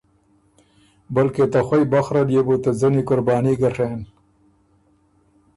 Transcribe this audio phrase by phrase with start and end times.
[1.15, 3.99] بلکې ته خوئ بخره ليې بُو ته ځنی قرباني ګۀ ڒېن۔